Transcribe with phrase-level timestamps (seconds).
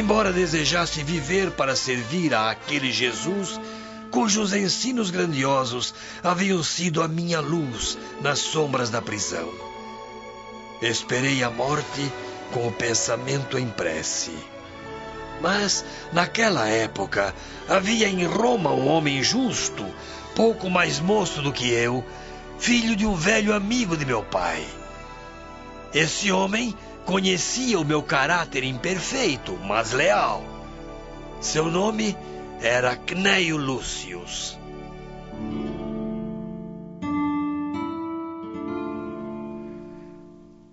[0.00, 3.60] embora desejasse viver para servir a aquele Jesus
[4.10, 9.48] cujos ensinos grandiosos haviam sido a minha luz nas sombras da prisão.
[10.82, 12.12] Esperei a morte
[12.52, 14.32] com o pensamento em prece.
[15.40, 17.34] Mas, naquela época,
[17.68, 19.86] havia em Roma um homem justo,
[20.34, 22.04] pouco mais moço do que eu,
[22.58, 24.66] filho de um velho amigo de meu pai.
[25.94, 30.42] Esse homem conhecia o meu caráter imperfeito, mas leal.
[31.40, 32.16] Seu nome
[32.60, 34.58] era Cneio Lucius.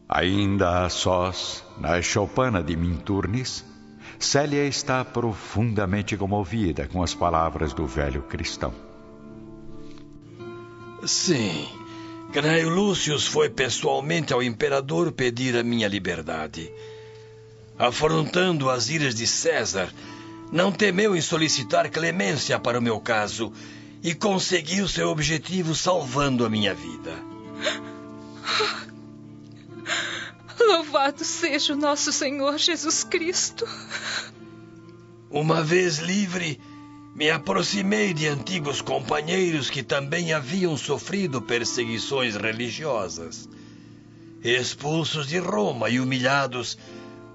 [0.10, 3.64] Ainda a sós, na choupana de Minturnes,
[4.18, 8.74] Célia está profundamente comovida com as palavras do velho cristão.
[11.06, 11.68] Sim,
[12.38, 16.72] Cnaio Lúcius foi pessoalmente ao imperador pedir a minha liberdade.
[17.80, 19.92] Afrontando as iras de César,
[20.52, 23.52] não temeu em solicitar clemência para o meu caso
[24.04, 27.16] e conseguiu seu objetivo salvando a minha vida.
[30.62, 33.68] Louvado seja o nosso Senhor Jesus Cristo.
[35.32, 36.62] Uma vez livre,
[37.18, 43.50] me aproximei de antigos companheiros que também haviam sofrido perseguições religiosas.
[44.44, 46.78] Expulsos de Roma e humilhados,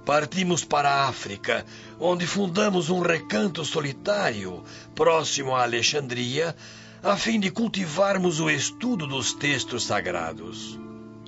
[0.07, 1.67] partimos para a África,
[1.99, 4.63] onde fundamos um recanto solitário
[4.95, 6.55] próximo a Alexandria,
[7.03, 10.79] a fim de cultivarmos o estudo dos textos sagrados.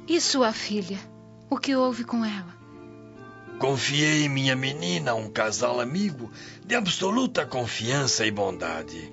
[0.06, 1.00] E sua filha?
[1.50, 2.63] O que houve com ela?
[3.58, 6.30] Confiei minha menina a um casal amigo
[6.66, 9.12] de absoluta confiança e bondade,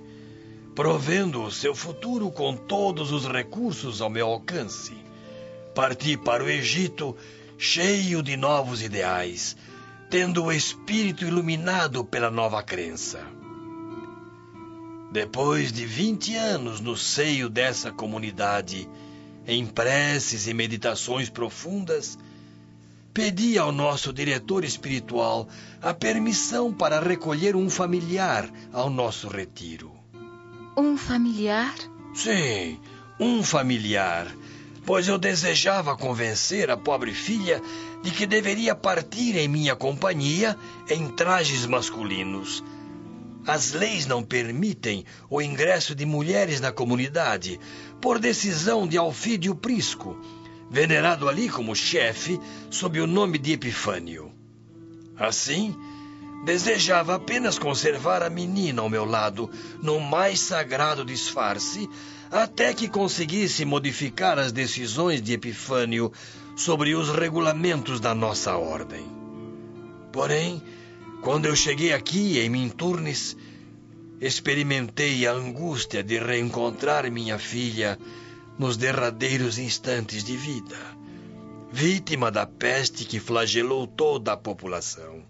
[0.75, 4.93] provendo o seu futuro com todos os recursos ao meu alcance.
[5.75, 7.15] Parti para o Egito
[7.57, 9.55] cheio de novos ideais,
[10.09, 13.23] tendo o espírito iluminado pela nova crença.
[15.11, 18.89] Depois de vinte anos no seio dessa comunidade,
[19.45, 22.17] em preces e meditações profundas,
[23.13, 25.47] pedi ao nosso diretor espiritual
[25.81, 29.91] a permissão para recolher um familiar ao nosso retiro.
[30.77, 31.73] Um familiar?
[32.13, 32.79] Sim,
[33.19, 34.27] um familiar,
[34.85, 37.61] pois eu desejava convencer a pobre filha
[38.01, 40.57] de que deveria partir em minha companhia
[40.89, 42.63] em trajes masculinos.
[43.45, 47.59] As leis não permitem o ingresso de mulheres na comunidade,
[47.99, 50.15] por decisão de Alfídio Prisco,
[50.71, 52.39] venerado ali como chefe
[52.69, 54.31] sob o nome de Epifânio.
[55.17, 55.75] Assim,
[56.45, 59.51] desejava apenas conservar a menina ao meu lado,
[59.83, 61.89] no mais sagrado disfarce,
[62.31, 66.09] até que conseguisse modificar as decisões de Epifânio
[66.55, 69.05] sobre os regulamentos da nossa ordem.
[70.13, 70.63] Porém,
[71.21, 73.35] quando eu cheguei aqui em Minturnes,
[74.21, 77.99] experimentei a angústia de reencontrar minha filha
[78.61, 80.77] nos derradeiros instantes de vida,
[81.71, 85.23] vítima da peste que flagelou toda a população.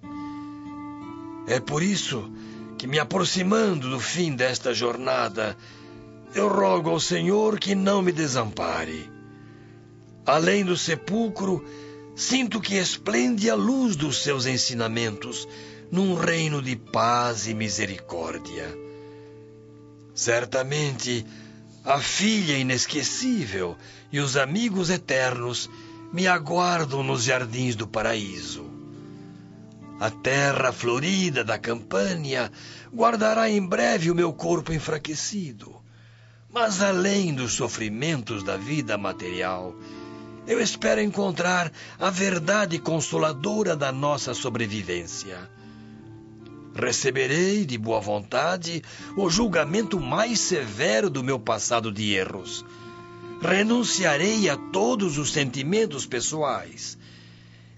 [1.47, 2.29] É por isso
[2.77, 5.55] que, me aproximando do fim desta jornada,
[6.35, 9.09] eu rogo ao Senhor que não me desampare.
[10.25, 11.63] Além do sepulcro,
[12.13, 15.47] sinto que esplende a luz dos seus ensinamentos
[15.89, 18.67] num reino de paz e misericórdia.
[20.13, 21.25] Certamente,
[21.83, 23.75] a filha inesquecível
[24.11, 25.69] e os amigos eternos
[26.13, 28.69] me aguardam nos jardins do paraíso.
[29.99, 32.51] A terra florida da Campânia
[32.93, 35.75] guardará em breve o meu corpo enfraquecido.
[36.51, 39.75] Mas além dos sofrimentos da vida material,
[40.45, 45.49] eu espero encontrar a verdade consoladora da nossa sobrevivência
[46.73, 48.81] Receberei de boa vontade
[49.17, 52.65] o julgamento mais severo do meu passado de erros.
[53.41, 56.97] Renunciarei a todos os sentimentos pessoais.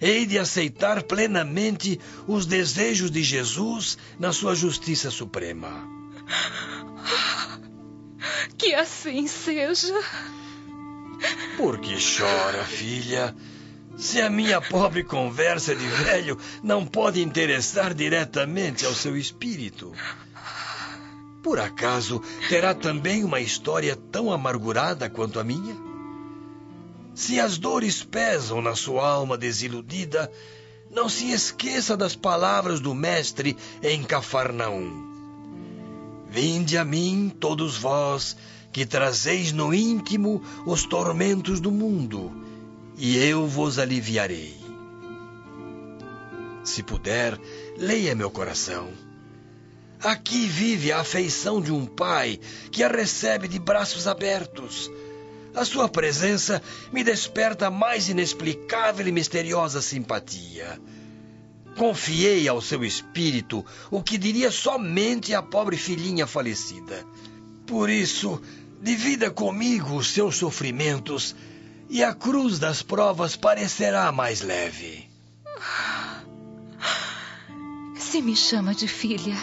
[0.00, 5.88] Hei de aceitar plenamente os desejos de Jesus na sua justiça suprema.
[8.58, 9.94] Que assim seja.
[11.56, 13.34] Por que chora, filha?
[13.96, 19.92] Se a minha pobre conversa de velho não pode interessar diretamente ao seu espírito.
[21.42, 25.76] Por acaso terá também uma história tão amargurada quanto a minha?
[27.14, 30.30] Se as dores pesam na sua alma desiludida,
[30.90, 35.14] não se esqueça das palavras do Mestre em Cafarnaum.
[36.28, 38.36] Vinde a mim, todos vós,
[38.72, 42.53] que trazeis no íntimo os tormentos do mundo
[42.96, 44.54] e eu vos aliviarei.
[46.62, 47.38] Se puder,
[47.76, 48.90] leia meu coração.
[50.00, 52.38] Aqui vive a afeição de um pai
[52.70, 54.90] que a recebe de braços abertos.
[55.54, 56.62] A sua presença
[56.92, 60.80] me desperta a mais inexplicável e misteriosa simpatia.
[61.76, 67.04] Confiei ao seu espírito o que diria somente a pobre filhinha falecida.
[67.66, 68.40] Por isso,
[68.80, 71.34] divida comigo os seus sofrimentos
[71.94, 75.08] e a cruz das provas parecerá mais leve.
[77.94, 79.36] Se me chama de filha,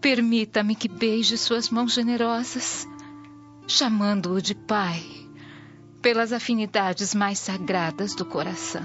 [0.00, 2.86] permita-me que beije suas mãos generosas,
[3.66, 5.02] chamando-o de pai,
[6.00, 8.84] pelas afinidades mais sagradas do coração.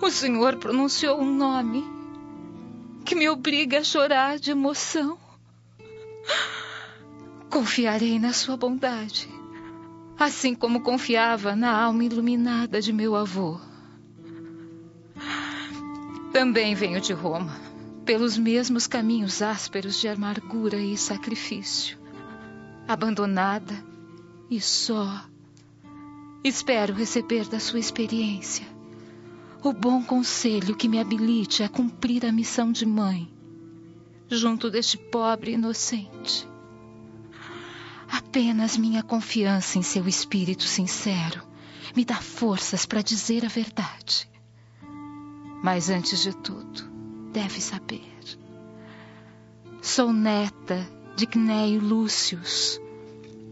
[0.00, 1.84] O Senhor pronunciou um nome
[3.04, 5.18] que me obriga a chorar de emoção.
[7.50, 9.28] Confiarei na sua bondade,
[10.20, 13.58] assim como confiava na alma iluminada de meu avô.
[16.30, 17.58] Também venho de Roma,
[18.04, 21.98] pelos mesmos caminhos ásperos de amargura e sacrifício.
[22.86, 23.74] Abandonada
[24.50, 25.24] e só.
[26.44, 28.66] Espero receber da sua experiência
[29.62, 33.30] o bom conselho que me habilite a cumprir a missão de mãe,
[34.28, 36.49] junto deste pobre inocente.
[38.10, 41.42] Apenas minha confiança em seu espírito sincero
[41.94, 44.28] me dá forças para dizer a verdade.
[45.62, 46.90] Mas antes de tudo,
[47.32, 48.02] deve saber.
[49.82, 50.86] Sou neta
[51.16, 52.80] de Cneio Lúcius,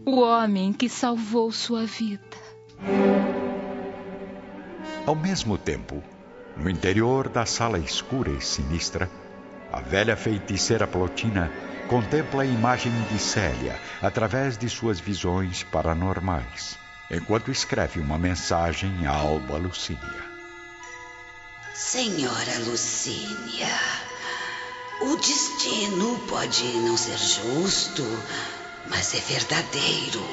[0.05, 2.37] o homem que salvou sua vida.
[5.05, 6.03] Ao mesmo tempo,
[6.55, 9.09] no interior da sala escura e sinistra,
[9.71, 11.51] a velha feiticeira Plotina
[11.87, 16.77] contempla a imagem de Célia através de suas visões paranormais,
[17.09, 20.29] enquanto escreve uma mensagem a Alba Lucínia.
[21.73, 23.79] Senhora Lucínia,
[25.01, 28.03] o destino pode não ser justo,
[28.87, 30.23] mas é verdadeiro.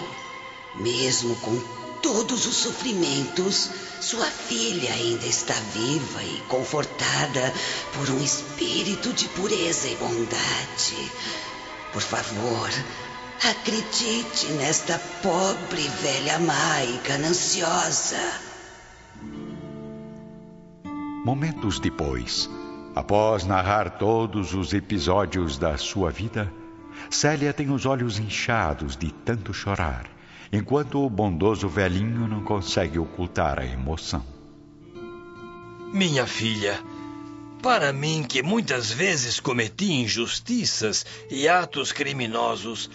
[0.74, 3.70] Mesmo com todos os sofrimentos,
[4.00, 7.52] sua filha ainda está viva e confortada
[7.94, 11.10] por um espírito de pureza e bondade.
[11.92, 12.70] Por favor,
[13.44, 18.20] acredite nesta pobre velha mãe gananciosa.
[21.24, 22.48] Momentos depois,
[22.94, 26.52] após narrar todos os episódios da sua vida,
[27.10, 30.06] Célia tem os olhos inchados de tanto chorar,
[30.52, 34.24] enquanto o bondoso velhinho não consegue ocultar a emoção.
[35.92, 36.78] Minha filha,
[37.62, 42.90] para mim que muitas vezes cometi injustiças e atos criminosos,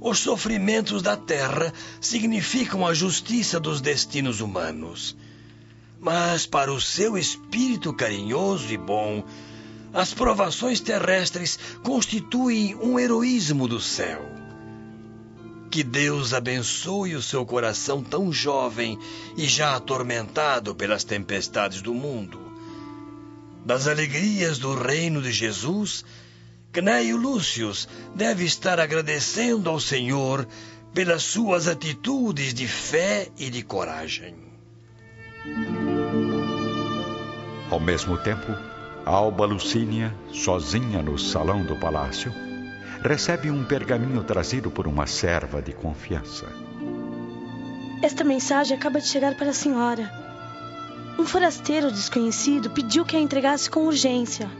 [0.00, 5.16] os sofrimentos da terra significam a justiça dos destinos humanos.
[5.98, 9.24] Mas para o seu espírito carinhoso e bom,
[9.92, 14.33] as provações terrestres constituem um heroísmo do céu.
[15.74, 18.96] Que Deus abençoe o seu coração tão jovem
[19.36, 22.38] e já atormentado pelas tempestades do mundo.
[23.66, 26.04] Das alegrias do reino de Jesus,
[26.72, 30.46] Cneio Lúcius deve estar agradecendo ao Senhor
[30.94, 34.36] pelas suas atitudes de fé e de coragem.
[37.68, 38.46] Ao mesmo tempo,
[39.04, 42.32] Alba Lucínia, sozinha no salão do palácio,
[43.04, 46.46] recebe um pergaminho trazido por uma serva de confiança.
[48.02, 50.10] Esta mensagem acaba de chegar para a senhora.
[51.18, 54.50] Um forasteiro desconhecido pediu que a entregasse com urgência.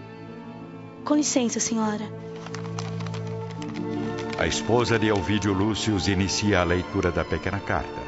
[1.04, 2.04] Com licença, senhora.
[4.38, 8.02] A esposa de Elvídio Lúcius inicia a leitura da pequena carta,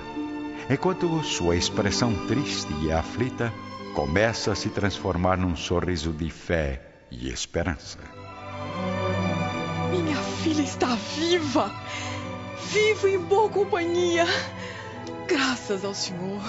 [0.68, 3.52] enquanto sua expressão triste e aflita
[3.94, 8.15] começa a se transformar num sorriso de fé e esperança.
[10.02, 11.72] Minha filha está viva!
[12.70, 14.26] Viva em boa companhia!
[15.26, 16.42] Graças ao Senhor!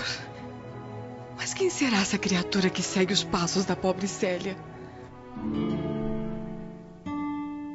[1.38, 4.58] Mas quem será essa criatura que segue os passos da pobre Célia?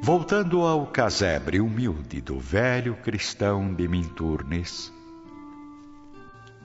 [0.01, 4.91] Voltando ao casebre humilde do velho cristão de Minturnes,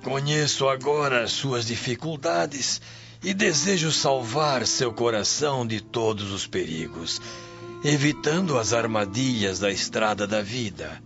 [0.02, 2.80] Conheço agora as suas dificuldades
[3.22, 7.20] e desejo salvar seu coração de todos os perigos,
[7.85, 11.02] evitando as armadilhas da estrada da vida.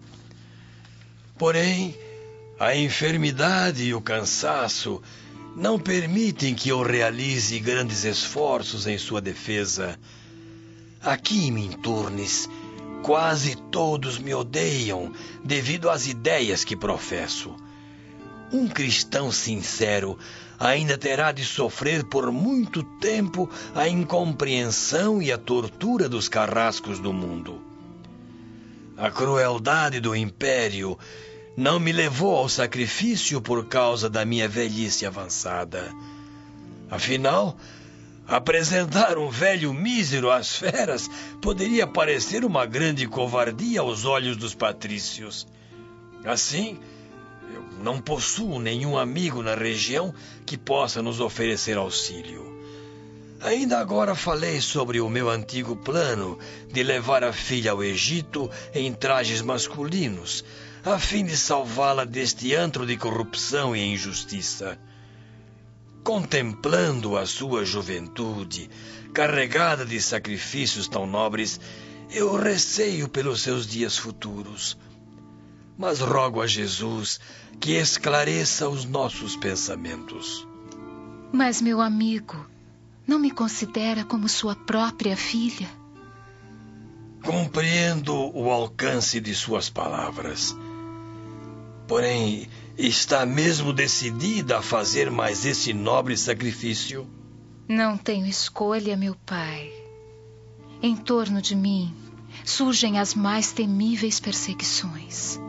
[1.39, 1.97] Porém,
[2.59, 5.03] a enfermidade e o cansaço
[5.57, 9.99] não permitem que eu realize grandes esforços em sua defesa.
[11.03, 12.49] Aqui em Minturnes,
[13.03, 15.13] quase todos me odeiam
[15.45, 17.55] devido às ideias que professo.
[18.53, 20.19] Um cristão sincero
[20.59, 27.13] ainda terá de sofrer por muito tempo a incompreensão e a tortura dos carrascos do
[27.13, 27.61] mundo.
[28.97, 30.97] A crueldade do império
[31.57, 35.93] não me levou ao sacrifício por causa da minha velhice avançada.
[36.89, 37.57] Afinal,
[38.29, 45.47] apresentar um velho mísero às feras poderia parecer uma grande covardia aos olhos dos patrícios.
[46.25, 46.79] Assim,
[47.83, 50.15] não possuo nenhum amigo na região
[50.47, 52.53] que possa nos oferecer auxílio.
[53.41, 56.39] Ainda agora falei sobre o meu antigo plano
[56.73, 60.45] de levar a filha ao Egito em trajes masculinos,
[60.85, 64.79] a fim de salvá-la deste antro de corrupção e injustiça.
[66.05, 68.71] Contemplando a sua juventude,
[69.13, 71.61] carregada de sacrifícios tão nobres,
[72.13, 74.77] eu receio pelos seus dias futuros.
[75.83, 77.19] Mas rogo a Jesus
[77.59, 80.47] que esclareça os nossos pensamentos.
[81.33, 82.49] Mas, meu amigo,
[83.05, 85.69] não me considera como sua própria filha?
[87.25, 90.57] Compreendo o alcance de suas palavras.
[91.89, 92.49] Porém,
[92.79, 97.11] está mesmo decidida a fazer mais esse nobre sacrifício?
[97.69, 99.73] Não tenho escolha, meu pai.
[100.81, 101.93] Em torno de mim
[102.45, 105.41] surgem as mais temíveis perseguições.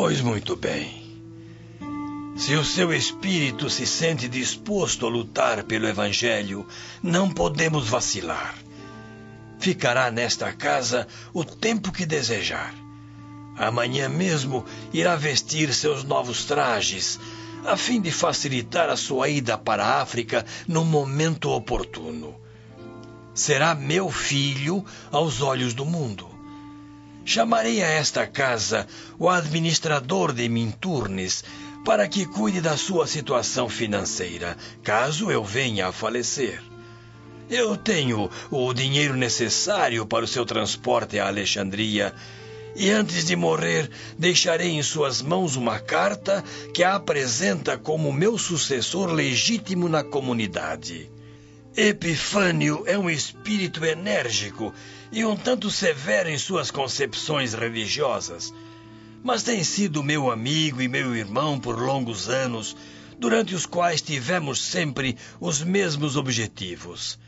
[0.00, 1.02] Pois muito bem.
[2.36, 6.64] Se o seu espírito se sente disposto a lutar pelo Evangelho,
[7.02, 8.54] não podemos vacilar.
[9.58, 12.72] Ficará nesta casa o tempo que desejar.
[13.56, 17.18] Amanhã mesmo irá vestir seus novos trajes,
[17.66, 22.40] a fim de facilitar a sua ida para a África no momento oportuno.
[23.34, 26.37] Será meu filho aos olhos do mundo.
[27.28, 28.86] Chamarei a esta casa
[29.18, 31.44] o administrador de Minturnes
[31.84, 36.62] para que cuide da sua situação financeira, caso eu venha a falecer.
[37.50, 42.14] Eu tenho o dinheiro necessário para o seu transporte a Alexandria
[42.74, 46.42] e antes de morrer deixarei em suas mãos uma carta
[46.72, 51.10] que a apresenta como meu sucessor legítimo na comunidade.
[51.78, 54.74] Epifânio é um espírito enérgico
[55.12, 58.52] e um tanto severo em suas concepções religiosas
[59.22, 62.76] mas tem sido meu amigo e meu irmão por longos anos,
[63.18, 67.18] durante os quais tivemos sempre os mesmos objetivos.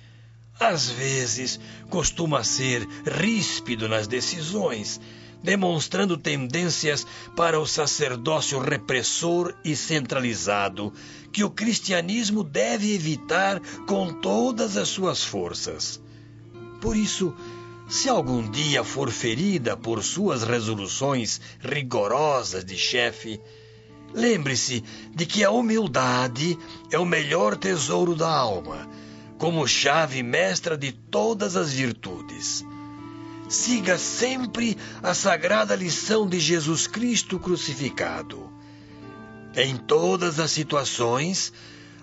[0.59, 5.01] Às vezes, costuma ser ríspido nas decisões,
[5.43, 10.93] demonstrando tendências para o sacerdócio repressor e centralizado,
[11.33, 16.01] que o cristianismo deve evitar com todas as suas forças.
[16.81, 17.35] Por isso,
[17.89, 23.41] se algum dia for ferida por suas resoluções rigorosas de chefe,
[24.15, 26.59] lembre-se de que a humildade
[26.91, 28.89] é o melhor tesouro da alma,
[29.39, 32.65] como chave mestra de todas as virtudes.
[33.51, 38.49] Siga sempre a sagrada lição de Jesus Cristo crucificado.
[39.57, 41.53] Em todas as situações,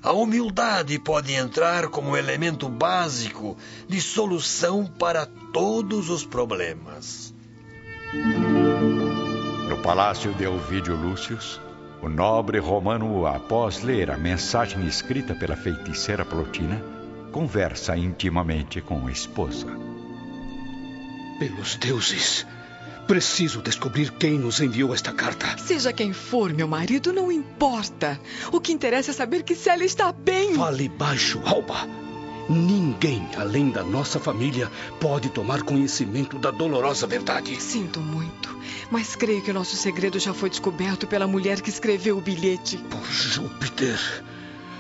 [0.03, 7.33] a humildade pode entrar como elemento básico de solução para todos os problemas.
[9.69, 11.61] No palácio de Ovídio Lúcius,
[12.01, 16.83] o nobre romano, após ler a mensagem escrita pela feiticeira Plotina,
[17.31, 19.96] conversa intimamente com a esposa.
[21.39, 22.45] Pelos deuses,
[23.07, 25.57] Preciso descobrir quem nos enviou esta carta.
[25.57, 28.19] Seja quem for, meu marido, não importa.
[28.51, 30.55] O que interessa é saber que Célia está bem.
[30.55, 31.87] Fale baixo, Alba.
[32.49, 37.61] Ninguém, além da nossa família, pode tomar conhecimento da dolorosa verdade.
[37.61, 38.57] Sinto muito,
[38.91, 42.77] mas creio que o nosso segredo já foi descoberto pela mulher que escreveu o bilhete.
[42.89, 43.97] Por Júpiter!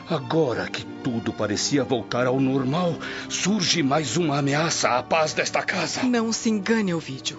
[0.09, 2.95] Agora que tudo parecia voltar ao normal,
[3.29, 6.03] surge mais uma ameaça à paz desta casa.
[6.03, 7.37] Não se engane, Ovídio.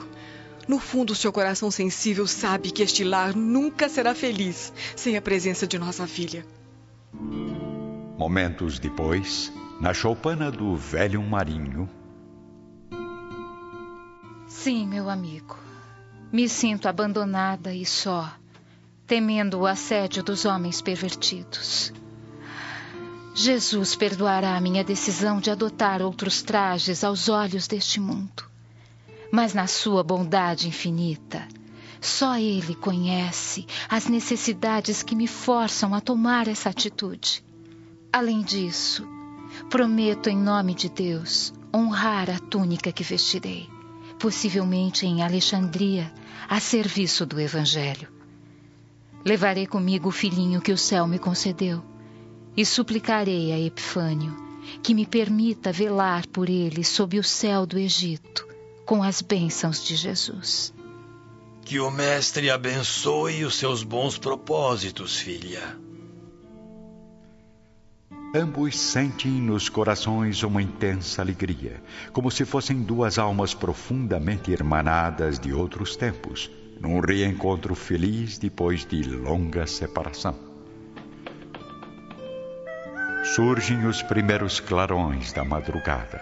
[0.68, 5.66] No fundo, seu coração sensível sabe que este lar nunca será feliz sem a presença
[5.66, 6.44] de nossa filha.
[8.18, 11.88] Momentos depois, na choupana do velho marinho.
[14.46, 15.56] Sim, meu amigo.
[16.30, 18.30] Me sinto abandonada e só,
[19.06, 21.94] temendo o assédio dos homens pervertidos.
[23.40, 28.48] Jesus perdoará minha decisão de adotar outros trajes aos olhos deste mundo
[29.30, 31.46] mas na sua bondade infinita.
[32.00, 37.44] Só Ele conhece as necessidades que me forçam a tomar essa atitude.
[38.12, 39.06] Além disso,
[39.68, 43.68] prometo em nome de Deus honrar a túnica que vestirei,
[44.18, 46.12] possivelmente em Alexandria,
[46.48, 48.08] a serviço do Evangelho.
[49.24, 51.82] Levarei comigo o filhinho que o céu me concedeu
[52.58, 54.36] e suplicarei a Epifânio
[54.82, 58.44] que me permita velar por ele sob o céu do Egito
[58.84, 60.74] com as bênçãos de Jesus.
[61.64, 65.78] Que o Mestre abençoe os seus bons propósitos, filha.
[68.34, 71.80] Ambos sentem nos corações uma intensa alegria,
[72.12, 76.50] como se fossem duas almas profundamente irmanadas de outros tempos,
[76.80, 80.47] num reencontro feliz depois de longa separação.
[83.34, 86.20] Surgem os primeiros clarões da madrugada.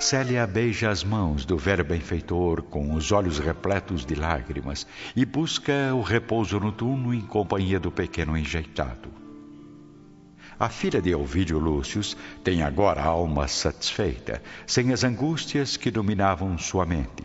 [0.00, 4.84] Célia beija as mãos do velho benfeitor com os olhos repletos de lágrimas
[5.14, 9.08] e busca o repouso noturno em companhia do pequeno enjeitado.
[10.58, 16.58] A filha de Ovídio Lúcius tem agora a alma satisfeita, sem as angústias que dominavam
[16.58, 17.24] sua mente,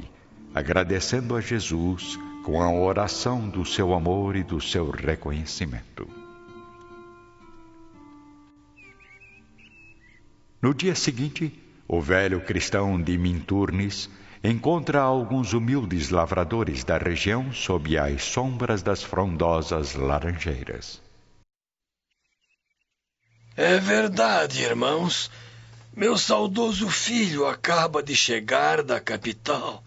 [0.53, 6.22] agradecendo a Jesus com a oração do seu amor e do seu reconhecimento.
[10.63, 11.51] No dia seguinte,
[11.85, 14.09] o velho cristão de Minturnes
[14.41, 21.01] encontra alguns humildes lavradores da região sob as sombras das frondosas laranjeiras.
[23.57, 25.29] É verdade, irmãos.
[25.93, 29.83] Meu saudoso filho acaba de chegar da capital.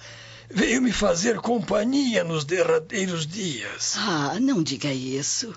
[0.50, 3.95] Veio me fazer companhia nos derradeiros dias.
[3.97, 5.54] Ah, não diga isso.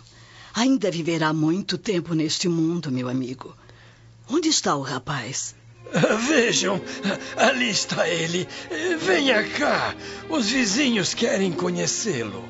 [0.53, 3.53] Ainda viverá muito tempo neste mundo, meu amigo.
[4.29, 5.55] Onde está o rapaz?
[6.27, 6.79] Vejam,
[7.35, 8.47] ali está ele.
[8.99, 9.95] Venha cá.
[10.29, 12.43] Os vizinhos querem conhecê-lo.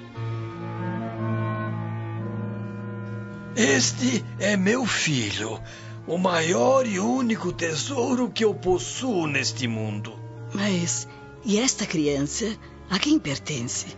[3.55, 5.61] Este é meu filho,
[6.07, 10.17] o maior e único tesouro que eu possuo neste mundo.
[10.53, 11.07] Mas
[11.45, 12.57] e esta criança?
[12.89, 13.95] A quem pertence?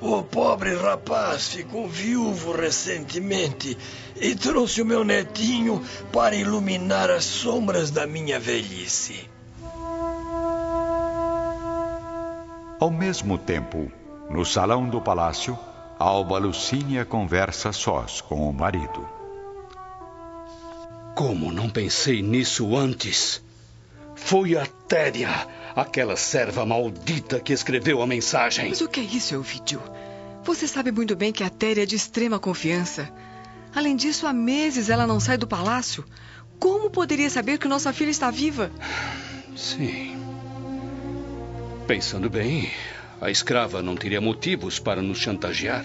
[0.00, 3.76] O pobre rapaz ficou viúvo recentemente
[4.16, 9.28] e trouxe o meu netinho para iluminar as sombras da minha velhice.
[12.80, 13.92] Ao mesmo tempo,
[14.30, 15.58] no salão do palácio,
[15.98, 19.06] Alba Lucínia conversa sós com o marido.
[21.14, 23.42] Como não pensei nisso antes?
[24.14, 28.68] Foi a Téria, aquela serva maldita que escreveu a mensagem.
[28.68, 29.82] Mas o que é isso, Elvídio?
[30.44, 33.12] Você sabe muito bem que a Téria é de extrema confiança.
[33.74, 36.04] Além disso, há meses ela não sai do palácio.
[36.58, 38.70] Como poderia saber que nossa filha está viva?
[39.56, 40.16] Sim.
[41.86, 42.70] Pensando bem,
[43.20, 45.84] a escrava não teria motivos para nos chantagear.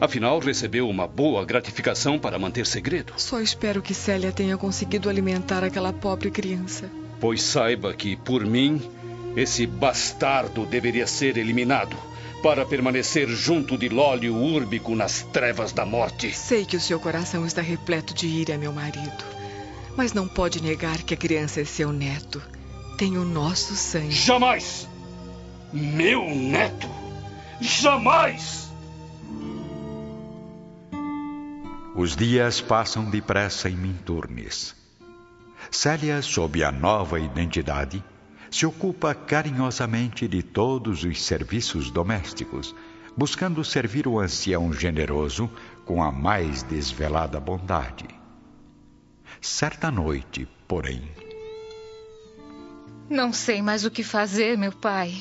[0.00, 3.12] Afinal, recebeu uma boa gratificação para manter segredo.
[3.16, 6.90] Só espero que Célia tenha conseguido alimentar aquela pobre criança.
[7.24, 8.82] Pois saiba que, por mim,
[9.34, 11.96] esse bastardo deveria ser eliminado
[12.42, 16.36] para permanecer junto de Lólio Úrbico nas trevas da morte.
[16.36, 19.24] Sei que o seu coração está repleto de ira, meu marido.
[19.96, 22.42] Mas não pode negar que a criança é seu neto.
[22.98, 24.10] Tem o nosso sangue.
[24.10, 24.86] Jamais!
[25.72, 26.90] Meu neto!
[27.58, 28.68] Jamais!
[31.96, 34.83] Os dias passam depressa em Minturnes.
[35.74, 38.02] Célia, sob a nova identidade,
[38.48, 42.72] se ocupa carinhosamente de todos os serviços domésticos,
[43.16, 45.50] buscando servir o ancião generoso
[45.84, 48.06] com a mais desvelada bondade.
[49.40, 51.02] Certa noite, porém.
[53.10, 55.20] Não sei mais o que fazer, meu pai.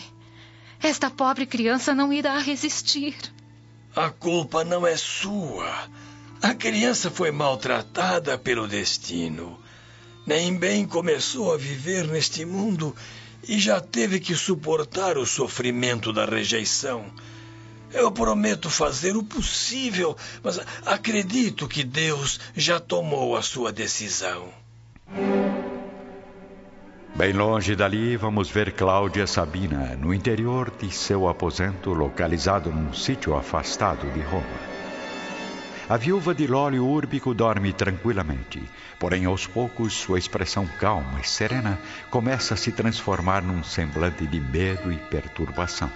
[0.80, 3.16] Esta pobre criança não irá resistir.
[3.96, 5.90] A culpa não é sua.
[6.44, 9.63] A criança foi maltratada pelo destino.
[10.26, 12.96] Nem bem começou a viver neste mundo
[13.48, 17.06] e já teve que suportar o sofrimento da rejeição.
[17.92, 24.50] Eu prometo fazer o possível, mas acredito que Deus já tomou a sua decisão.
[27.16, 33.36] Bem longe dali, vamos ver Cláudia Sabina, no interior de seu aposento, localizado num sítio
[33.36, 34.73] afastado de Roma.
[35.90, 38.64] A viúva de Lólio Úrbico dorme tranquilamente,
[38.98, 41.78] porém aos poucos sua expressão calma e serena
[42.10, 45.92] começa a se transformar num semblante de medo e perturbação.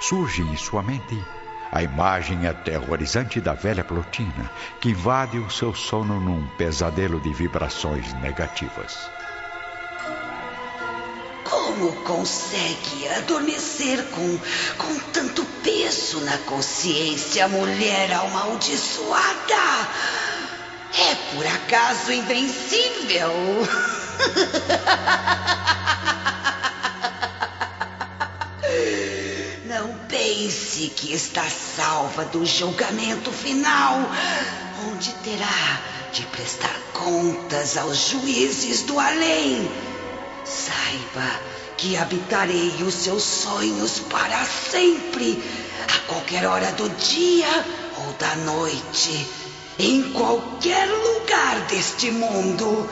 [0.00, 1.16] Surge em sua mente
[1.70, 8.12] a imagem aterrorizante da velha Plotina, que invade o seu sono num pesadelo de vibrações
[8.14, 9.15] negativas.
[11.76, 14.38] Como consegue adormecer com,
[14.78, 19.90] com tanto peso na consciência, mulher amaldiçoada?
[20.98, 23.28] É por acaso invencível?
[29.66, 33.98] Não pense que está salva do julgamento final,
[34.88, 39.70] onde terá de prestar contas aos juízes do além.
[40.42, 45.42] Saiba que habitarei os seus sonhos para sempre,
[45.94, 47.64] a qualquer hora do dia
[47.98, 49.26] ou da noite,
[49.78, 52.88] em qualquer lugar deste mundo.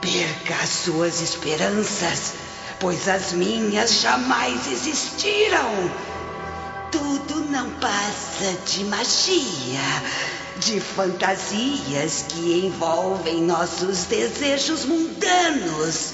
[0.00, 2.34] Perca as suas esperanças,
[2.78, 5.90] pois as minhas jamais existiram.
[6.92, 9.80] Tudo não passa de magia,
[10.58, 16.12] de fantasias que envolvem nossos desejos mundanos.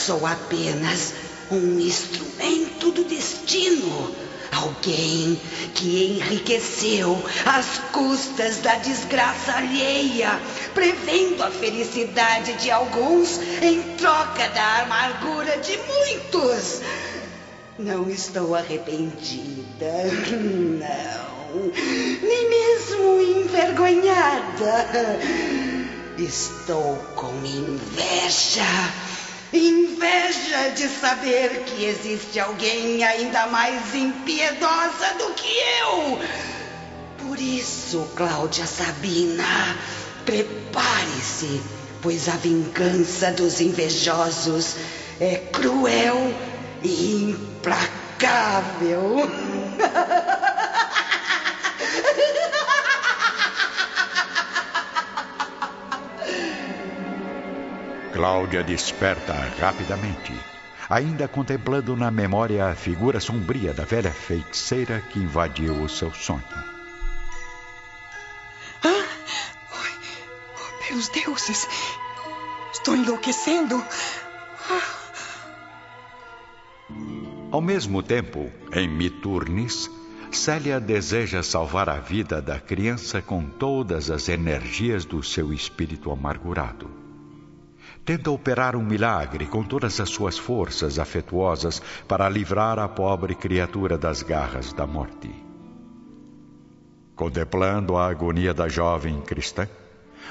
[0.00, 1.12] Sou apenas
[1.50, 4.16] um instrumento do destino.
[4.50, 5.38] Alguém
[5.74, 10.40] que enriqueceu às custas da desgraça alheia,
[10.72, 16.80] prevendo a felicidade de alguns em troca da amargura de muitos.
[17.78, 20.04] Não estou arrependida,
[20.80, 21.72] não,
[22.22, 24.86] nem mesmo envergonhada.
[26.16, 29.09] Estou com inveja
[29.52, 36.20] Inveja de saber que existe alguém ainda mais impiedosa do que eu.
[37.18, 39.76] Por isso, Cláudia Sabina,
[40.24, 41.60] prepare-se,
[42.00, 44.76] pois a vingança dos invejosos
[45.20, 46.32] é cruel
[46.84, 49.16] e implacável.
[58.20, 60.30] Cláudia desperta rapidamente,
[60.90, 66.44] ainda contemplando na memória a figura sombria da velha feiticeira que invadiu o seu sonho.
[68.84, 69.06] Ah,
[69.72, 71.66] oh, meus deuses!
[72.74, 73.82] Estou enlouquecendo!
[77.50, 79.90] Ao mesmo tempo, em Miturnis,
[80.30, 87.00] Célia deseja salvar a vida da criança com todas as energias do seu espírito amargurado
[88.04, 93.96] tenta operar um milagre com todas as suas forças afetuosas para livrar a pobre criatura
[93.98, 95.30] das garras da morte.
[97.14, 99.68] Contemplando a agonia da jovem cristã,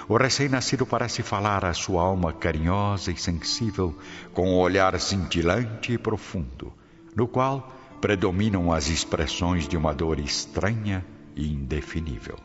[0.08, 3.96] o recém-nascido parece falar à sua alma carinhosa e sensível
[4.34, 6.74] com um olhar cintilante e profundo,
[7.16, 11.06] no qual predominam as expressões de uma dor estranha
[11.36, 12.38] e indefinível.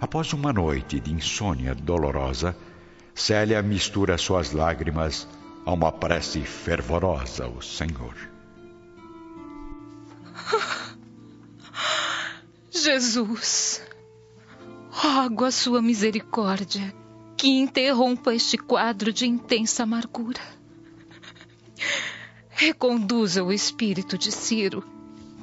[0.00, 2.56] Após uma noite de insônia dolorosa,
[3.14, 5.28] Célia mistura suas lágrimas
[5.64, 8.16] a uma prece fervorosa ao Senhor.
[12.70, 13.82] Jesus,
[14.90, 16.94] rogo a sua misericórdia
[17.36, 20.40] que interrompa este quadro de intensa amargura.
[22.48, 24.84] Reconduza o espírito de Ciro,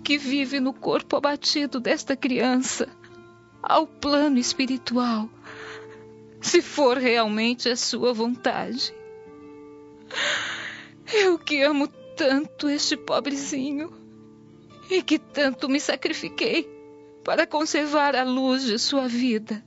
[0.04, 2.88] que vive no corpo abatido desta criança,
[3.62, 5.30] ao plano espiritual
[6.42, 8.94] se for realmente a sua vontade.
[11.14, 13.92] Eu que amo tanto este pobrezinho
[14.90, 16.68] e que tanto me sacrifiquei
[17.24, 19.64] para conservar a luz de sua vida.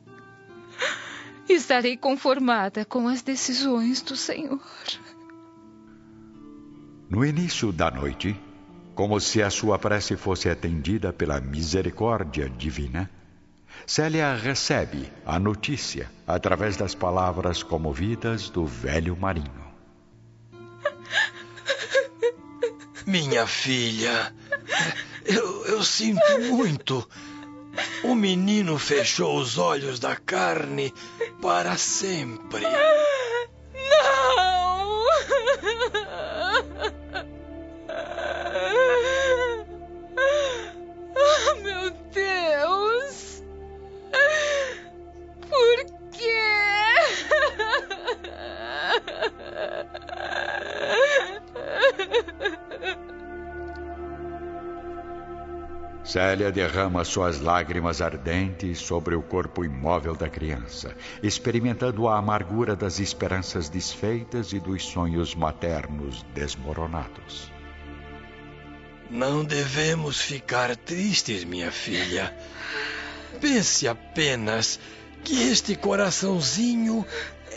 [1.49, 4.61] Estarei conformada com as decisões do Senhor.
[7.11, 8.39] No início da noite,
[8.95, 13.11] como se a sua prece fosse atendida pela misericórdia divina,
[13.95, 19.71] Célia recebe a notícia através das palavras comovidas do velho marinho.
[23.07, 24.35] Minha filha,
[25.27, 27.07] eu, eu sinto muito.
[28.03, 30.91] O menino fechou os olhos da carne
[31.43, 32.65] para sempre.
[56.13, 63.01] Célia derrama suas lágrimas ardentes sobre o corpo imóvel da criança, experimentando a amargura das
[63.01, 67.51] esperanças desfeitas e dos sonhos maternos desmoronados.
[69.11, 72.37] Não devemos ficar tristes, minha filha.
[73.41, 74.79] Pense apenas
[75.25, 77.07] que este coraçãozinho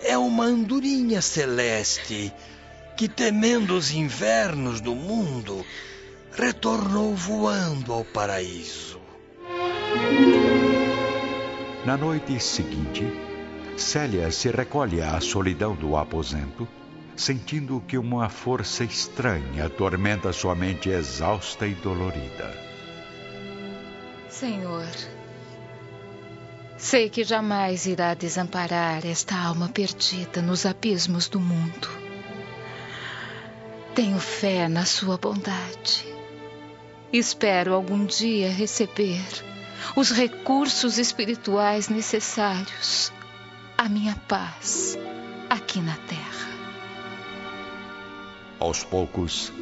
[0.02, 2.32] é uma andorinha celeste
[2.96, 5.66] que, temendo os invernos do mundo,
[6.38, 9.00] retornou voando ao paraíso.
[11.86, 13.06] Na noite seguinte,
[13.78, 16.68] Célia se recolhe à solidão do aposento,
[17.16, 22.54] sentindo que uma força estranha atormenta sua mente exausta e dolorida.
[24.28, 24.90] Senhor,
[26.78, 31.88] sei que jamais irá desamparar esta alma perdida nos abismos do mundo.
[33.94, 36.15] Tenho fé na Sua bondade.
[37.18, 39.24] Espero algum dia receber
[39.96, 43.10] os recursos espirituais necessários
[43.78, 45.00] à minha paz
[45.50, 46.50] aqui na Terra.
[48.60, 49.54] Aos poucos,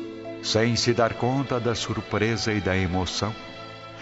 [0.41, 3.31] sem se dar conta da surpresa e da emoção,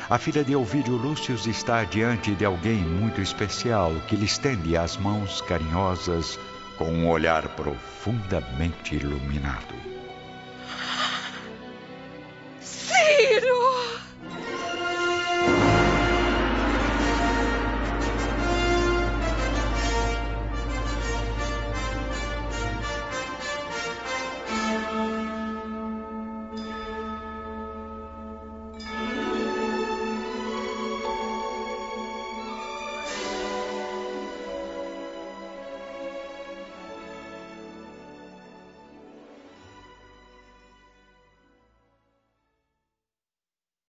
[0.10, 4.96] a filha de Ovídio Lúcio está diante de alguém muito especial que lhe estende as
[4.96, 6.40] mãos carinhosas
[6.78, 9.91] com um olhar profundamente iluminado.